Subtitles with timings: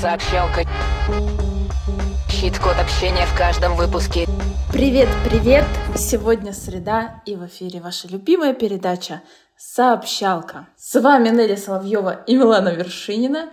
[0.00, 0.62] Сообщалка.
[2.30, 4.28] Щит-код общения в каждом выпуске.
[4.72, 5.64] Привет, привет!
[5.96, 9.22] Сегодня среда и в эфире ваша любимая передача
[9.56, 10.68] «Сообщалка».
[10.76, 13.48] С вами Нелли Соловьева и Милана Вершинина.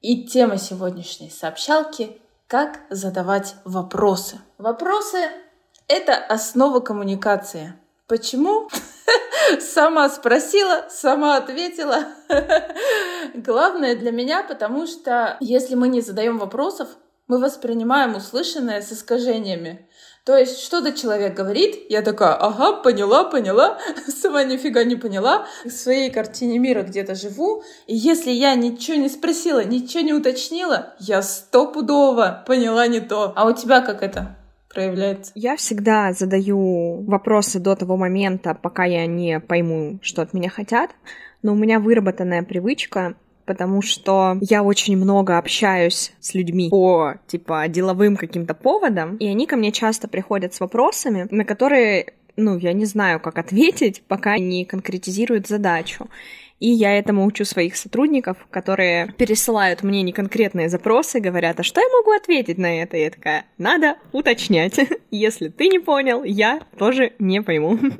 [0.00, 2.16] И тема сегодняшней сообщалки–
[2.46, 4.38] как задавать вопросы.
[4.56, 5.18] Вопросы–
[5.88, 7.74] это основа коммуникации.
[8.06, 8.68] Почему?
[9.60, 12.06] Сама спросила, сама ответила.
[13.34, 16.88] Главное для меня, потому что если мы не задаем вопросов,
[17.28, 19.88] мы воспринимаем услышанное с искажениями.
[20.24, 25.46] То есть что-то человек говорит, я такая, ага, поняла, поняла, сама нифига не поняла.
[25.64, 30.94] В своей картине мира где-то живу, и если я ничего не спросила, ничего не уточнила,
[31.00, 33.32] я стопудово поняла не то.
[33.34, 34.36] А у тебя как это?
[34.72, 35.32] Проявляется?
[35.34, 40.90] Я всегда задаю вопросы до того момента, пока я не пойму, что от меня хотят.
[41.42, 43.14] Но у меня выработанная привычка
[43.44, 49.46] потому что я очень много общаюсь с людьми по, типа, деловым каким-то поводам, и они
[49.46, 54.38] ко мне часто приходят с вопросами, на которые ну, я не знаю, как ответить, пока
[54.38, 56.08] не конкретизируют задачу.
[56.62, 61.88] И я этому учу своих сотрудников, которые пересылают мне неконкретные запросы, говорят, а что я
[61.88, 62.96] могу ответить на это?
[62.96, 64.78] Я такая, надо уточнять.
[65.10, 67.78] Если ты не понял, я тоже не пойму.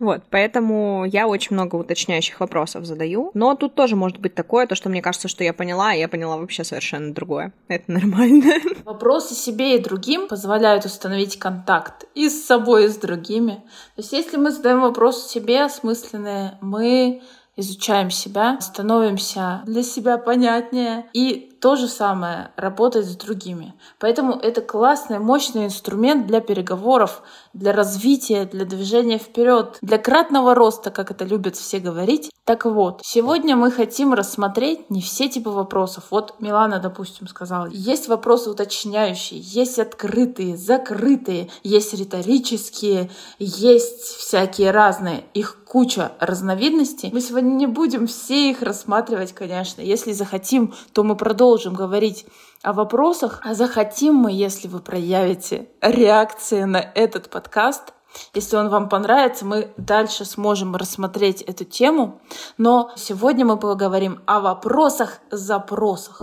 [0.00, 3.32] Вот, поэтому я очень много уточняющих вопросов задаю.
[3.34, 6.06] Но тут тоже может быть такое, то, что мне кажется, что я поняла, а я
[6.06, 7.52] поняла вообще совершенно другое.
[7.66, 8.54] Это нормально.
[8.84, 13.54] Вопросы себе и другим позволяют установить контакт и с собой, и с другими.
[13.96, 17.20] То есть если мы задаем вопрос себе осмысленные, мы
[17.58, 23.74] изучаем себя, становимся для себя понятнее и то же самое работать с другими.
[23.98, 30.90] Поэтому это классный, мощный инструмент для переговоров, для развития, для движения вперед, для кратного роста,
[30.90, 32.30] как это любят все говорить.
[32.44, 36.04] Так вот, сегодня мы хотим рассмотреть не все типы вопросов.
[36.10, 45.24] Вот Милана, допустим, сказала, есть вопросы уточняющие, есть открытые, закрытые, есть риторические, есть всякие разные.
[45.34, 47.10] Их куча разновидностей.
[47.12, 49.82] Мы сегодня не будем все их рассматривать, конечно.
[49.82, 52.26] Если захотим, то мы продолжим говорить
[52.62, 57.92] о вопросах, а захотим мы, если вы проявите реакции на этот подкаст,
[58.34, 62.20] если он вам понравится, мы дальше сможем рассмотреть эту тему.
[62.56, 66.22] Но сегодня мы поговорим о вопросах-запросах.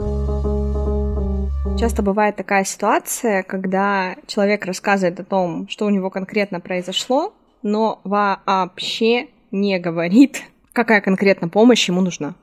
[1.80, 8.00] Часто бывает такая ситуация, когда человек рассказывает о том, что у него конкретно произошло, но
[8.04, 10.44] вообще не говорит,
[10.74, 12.36] какая конкретно помощь ему нужна.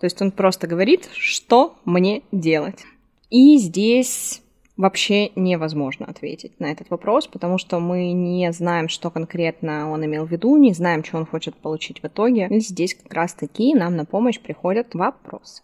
[0.00, 2.84] То есть он просто говорит, что мне делать.
[3.30, 4.42] И здесь
[4.76, 10.26] вообще невозможно ответить на этот вопрос, потому что мы не знаем, что конкретно он имел
[10.26, 12.48] в виду, не знаем, что он хочет получить в итоге.
[12.50, 15.62] И здесь как раз-таки нам на помощь приходят вопросы.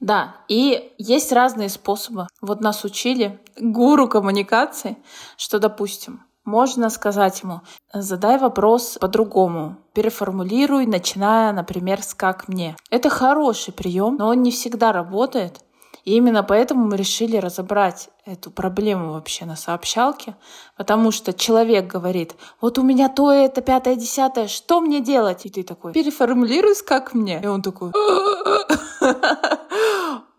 [0.00, 2.26] Да, и есть разные способы.
[2.42, 4.96] Вот нас учили гуру коммуникации,
[5.38, 7.62] что, допустим, можно сказать ему,
[7.92, 12.76] задай вопрос по-другому, переформулируй, начиная, например, с «как мне».
[12.90, 15.60] Это хороший прием, но он не всегда работает.
[16.04, 20.36] И именно поэтому мы решили разобрать эту проблему вообще на сообщалке,
[20.76, 25.46] потому что человек говорит, вот у меня то, это, пятое, десятое, что мне делать?
[25.46, 27.40] И ты такой, переформулируй, как мне.
[27.42, 27.92] И он такой,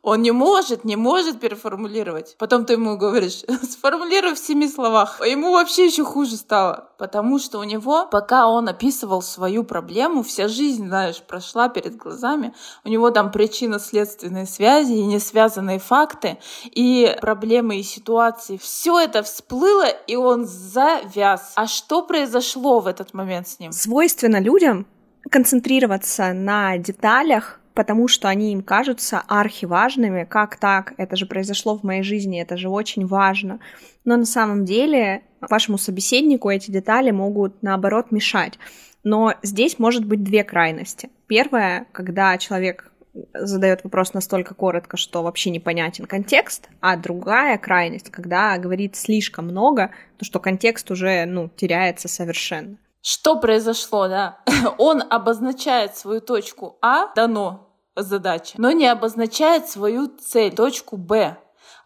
[0.06, 2.36] Он не может, не может переформулировать.
[2.38, 5.18] Потом ты ему говоришь, сформулируй в семи словах.
[5.20, 6.92] А ему вообще еще хуже стало.
[7.00, 12.54] Потому что у него, пока он описывал свою проблему, вся жизнь, знаешь, прошла перед глазами.
[12.84, 18.58] У него там причинно-следственные связи и не связанные факты, и проблемы и ситуации.
[18.58, 21.54] Все это всплыло, и он завяз.
[21.56, 23.72] А что произошло в этот момент с ним?
[23.72, 24.86] Свойственно людям
[25.32, 30.24] концентрироваться на деталях, потому что они им кажутся архиважными.
[30.24, 30.94] Как так?
[30.98, 33.60] Это же произошло в моей жизни, это же очень важно.
[34.06, 38.58] Но на самом деле вашему собеседнику эти детали могут, наоборот, мешать.
[39.04, 41.10] Но здесь может быть две крайности.
[41.28, 42.92] Первая, когда человек
[43.34, 49.92] задает вопрос настолько коротко, что вообще непонятен контекст, а другая крайность, когда говорит слишком много,
[50.18, 52.78] то что контекст уже ну, теряется совершенно.
[53.08, 54.40] Что произошло, да?
[54.80, 61.38] Он обозначает свою точку А, дано, задача, но не обозначает свою цель, точку Б.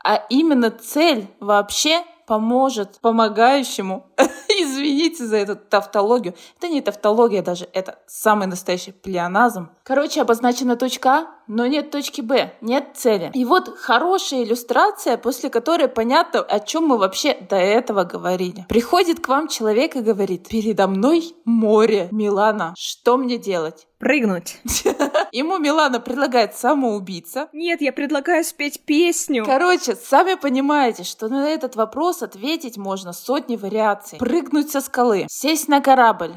[0.01, 4.07] А именно цель вообще поможет помогающему,
[4.47, 9.71] извините за эту тавтологию, это не тавтология даже, это самый настоящий плеоназм.
[9.83, 13.31] Короче, обозначена точка А, но нет точки Б, нет цели.
[13.33, 18.65] И вот хорошая иллюстрация, после которой понятно, о чем мы вообще до этого говорили.
[18.69, 23.87] Приходит к вам человек и говорит, передо мной море, Милана, что мне делать?
[23.97, 24.61] Прыгнуть.
[25.31, 27.49] Ему Милана предлагает самоубийца.
[27.51, 29.43] Нет, я предлагаю спеть песню.
[29.43, 34.19] Короче, сами понимаете, что на этот вопрос ответить можно сотни вариаций.
[34.19, 36.35] Прыгнуть со скалы, сесть на корабль,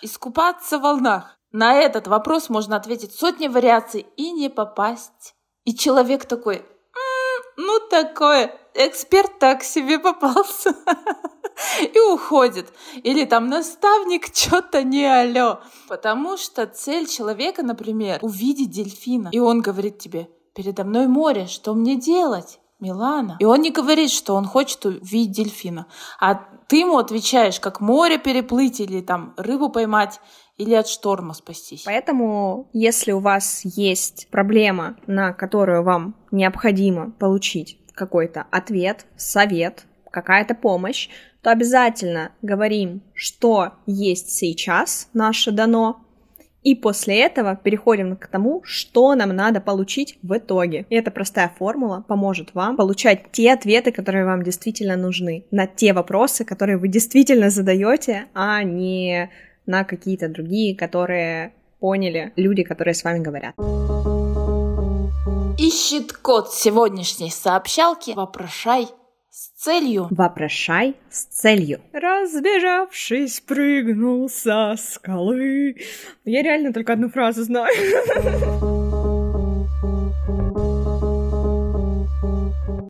[0.00, 1.38] искупаться в волнах.
[1.54, 5.36] На этот вопрос можно ответить сотни вариаций и не попасть.
[5.64, 10.74] И человек такой, «М, ну такое, эксперт так себе попался.
[11.80, 12.72] И уходит.
[13.04, 15.60] Или там наставник что-то не алё.
[15.86, 19.28] Потому что цель человека, например, увидеть дельфина.
[19.30, 22.58] И он говорит тебе, передо мной море, что мне делать?
[22.80, 23.36] Милана.
[23.40, 25.86] И он не говорит, что он хочет увидеть дельфина.
[26.20, 26.34] А
[26.68, 30.20] ты ему отвечаешь, как море переплыть или там рыбу поймать
[30.56, 31.82] или от шторма спастись.
[31.84, 40.54] Поэтому, если у вас есть проблема, на которую вам необходимо получить какой-то ответ, совет, какая-то
[40.54, 41.08] помощь,
[41.42, 46.03] то обязательно говорим, что есть сейчас наше дано,
[46.64, 50.86] и после этого переходим к тому, что нам надо получить в итоге.
[50.88, 55.92] И эта простая формула поможет вам получать те ответы, которые вам действительно нужны, на те
[55.92, 59.30] вопросы, которые вы действительно задаете, а не
[59.66, 63.54] на какие-то другие, которые поняли люди, которые с вами говорят.
[65.58, 68.88] Ищет код сегодняшней сообщалки «Вопрошай
[69.34, 70.06] с целью».
[70.12, 71.80] Вопрошай с целью.
[71.92, 75.76] Разбежавшись, прыгнул со скалы.
[76.24, 77.74] Я реально только одну фразу знаю.